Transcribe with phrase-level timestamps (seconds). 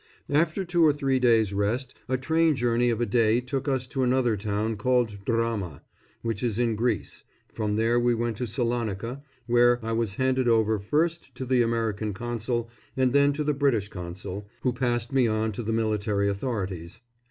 [0.31, 4.01] After two or three days' rest a train journey of a day took us to
[4.01, 5.83] another town called Drama,
[6.23, 10.79] which is in Greece; from there we went to Salonica, where 1 was handed over
[10.79, 12.67] first to the American Consul
[12.97, 16.99] and then to the British Consul, who passed me on to the military authorities.